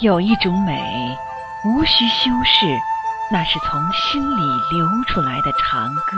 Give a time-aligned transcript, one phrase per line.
[0.00, 1.16] 有一种美，
[1.64, 2.66] 无需修饰，
[3.30, 4.42] 那是从心里
[4.72, 6.16] 流出来的长歌。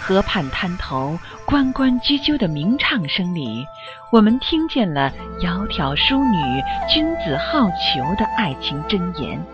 [0.00, 3.66] 河畔滩头，关关雎鸠的鸣唱声里，
[4.12, 9.44] 我们听见了窈窕淑女、君子好逑的爱情箴言。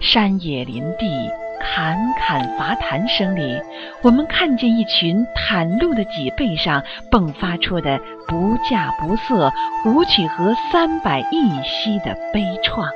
[0.00, 1.30] 山野林地。
[1.60, 3.60] 侃侃伐檀声里，
[4.02, 9.52] 我们看见一群袒露的脊背上迸发出的不稼不色、
[9.84, 12.88] 舞曲和三百亿息的悲怆。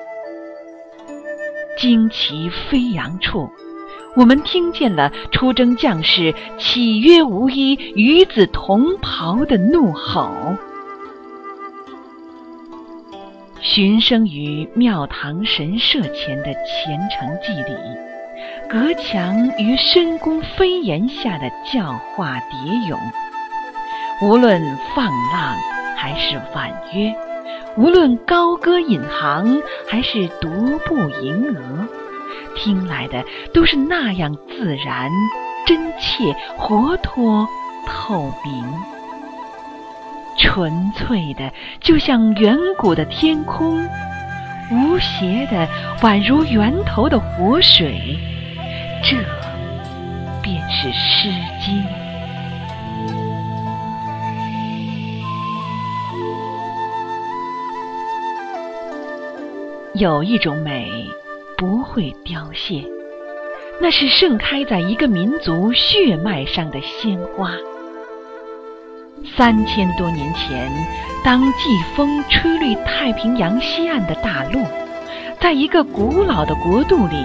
[1.79, 3.51] 旌旗飞扬处，
[4.17, 10.57] 我们听见了出征将士岂曰无衣，与子同袍的怒吼。
[13.61, 17.75] 寻声于庙堂神社前的虔诚祭礼。
[18.69, 22.99] 隔墙于深宫飞檐下的教化蝶咏，
[24.23, 24.61] 无论
[24.95, 25.57] 放浪
[25.97, 27.15] 还是婉约，
[27.77, 31.87] 无论高歌引吭还是独步吟额，
[32.57, 35.11] 听来的都是那样自然、
[35.67, 37.47] 真切、活脱、
[37.87, 38.65] 透明，
[40.39, 43.89] 纯粹的，就像远古的天空，
[44.71, 45.69] 无邪的，
[46.01, 48.19] 宛如源头的活水。
[49.03, 49.17] 这
[50.43, 51.29] 便是《诗
[51.65, 51.83] 经》。
[59.95, 60.91] 有一种美
[61.57, 62.83] 不会凋谢，
[63.81, 67.53] 那是盛开在一个民族血脉上的鲜花。
[69.37, 70.71] 三千多年前，
[71.25, 74.61] 当季风吹绿太平洋西岸的大陆，
[75.41, 77.17] 在一个古老的国度里。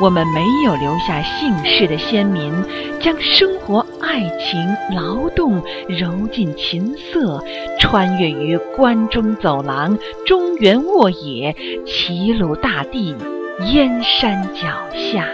[0.00, 2.52] 我们没有留下姓氏的先民，
[3.00, 7.42] 将生活、爱情、劳动揉进琴瑟，
[7.80, 11.52] 穿越于关中走廊、中原沃野、
[11.84, 13.16] 齐鲁大地、
[13.72, 15.26] 燕山脚下，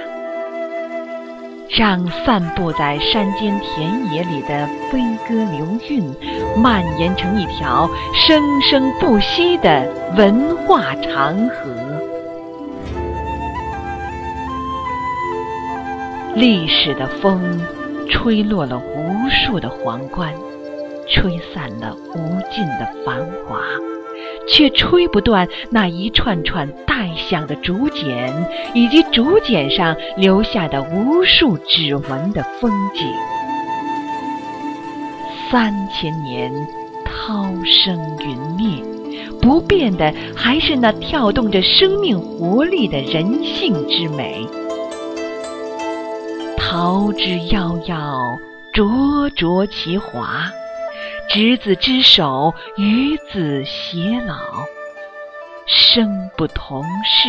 [1.71, 6.15] 让散布在山间田野里的飞歌流韵，
[6.57, 11.75] 蔓延成一条生生不息的文化长河。
[16.37, 17.41] 历史的风，
[18.11, 20.33] 吹落了无数的皇冠，
[21.09, 22.19] 吹散了无
[22.53, 23.61] 尽的繁华，
[24.49, 28.33] 却吹不断那一串串带响的竹简，
[28.75, 33.07] 以及竹简上留下的无数指纹的风景。
[35.51, 36.53] 三千年，
[37.05, 38.83] 涛声云灭，
[39.41, 44.47] 不变的还是那跳动着生命活力的人性之美。
[46.57, 48.37] 桃之夭夭，
[48.73, 50.51] 灼灼其华。
[51.29, 54.37] 执子之手，与子偕老。
[55.67, 57.29] 生不同世，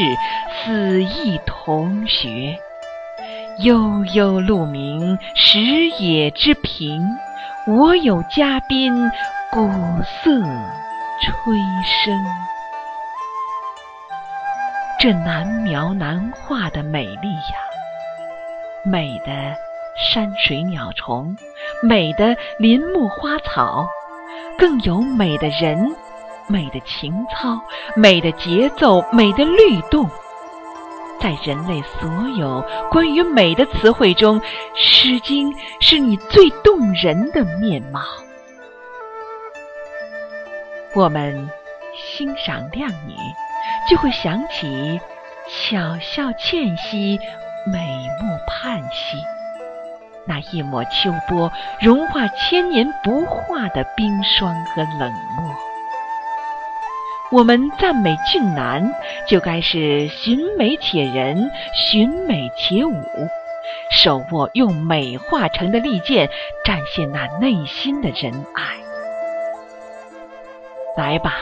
[0.63, 2.59] 死亦同穴。
[3.59, 5.59] 悠悠鹿鸣，食
[5.99, 7.01] 野之苹。
[7.67, 8.93] 我有嘉宾，
[9.51, 9.69] 鼓
[10.23, 10.41] 瑟
[11.21, 11.53] 吹
[11.83, 12.21] 笙。
[14.99, 17.55] 这难描难画的美丽呀！
[18.83, 19.31] 美的
[19.97, 21.35] 山水鸟虫，
[21.81, 23.87] 美的林木花草，
[24.57, 25.95] 更有美的人，
[26.47, 27.59] 美的情操，
[27.95, 30.09] 美的节奏，美的律动。
[31.21, 34.39] 在人类所有关于美的词汇中，
[34.75, 38.01] 《诗经》是你最动人的面貌。
[40.93, 41.49] 我们
[41.95, 43.15] 欣赏靓女，
[43.89, 44.99] 就会想起
[45.49, 47.17] 巧笑倩兮。
[47.67, 47.79] 美
[48.21, 49.17] 目盼兮，
[50.25, 55.55] 那一抹秋波融化千年不化的冰霜和冷漠。
[57.31, 58.93] 我们赞美俊男，
[59.27, 63.03] 就该是寻美且人，寻美且舞，
[63.91, 66.29] 手握用美化成的利剑，
[66.63, 68.63] 展现那内心的仁爱。
[70.97, 71.33] 来吧。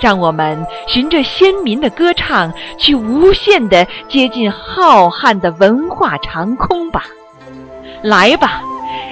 [0.00, 7.02] 让我们循着先民的歌唱，去无限的接近浩瀚的文化长空吧！
[8.02, 8.62] 来吧，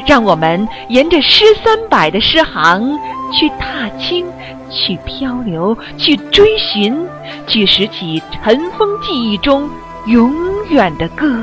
[0.07, 2.99] 让我们沿着诗三百的诗行，
[3.33, 4.27] 去踏青，
[4.71, 7.07] 去漂流，去追寻，
[7.47, 9.69] 去拾起尘封记忆中
[10.07, 10.33] 永
[10.69, 11.43] 远的歌。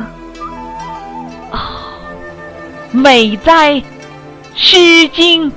[1.52, 1.58] 哦，
[2.92, 3.74] 美哉，
[4.56, 5.52] 《诗经》！